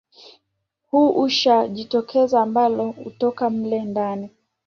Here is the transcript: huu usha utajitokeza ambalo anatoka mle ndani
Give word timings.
huu 0.91 1.09
usha 1.09 1.57
utajitokeza 1.59 2.41
ambalo 2.41 2.81
anatoka 2.99 3.49
mle 3.49 3.81
ndani 3.83 4.29